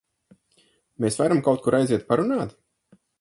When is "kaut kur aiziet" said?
1.49-2.07